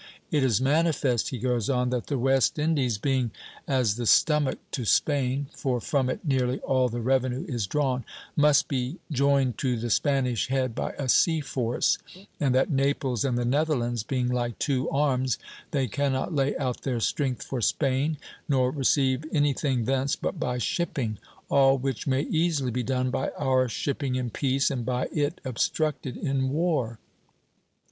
[0.31, 3.29] It is manifest," he goes on, "that the West Indies, being
[3.67, 8.03] as the stomach to Spain (for from it nearly all the revenue is drawn),
[8.35, 11.99] must be joined to the Spanish head by a sea force;
[12.39, 15.37] and that Naples and the Netherlands, being like two arms,
[15.69, 18.17] they cannot lay out their strength for Spain,
[18.49, 23.69] nor receive anything thence but by shipping, all which may easily be done by our
[23.69, 26.97] shipping in peace, and by it obstructed in war."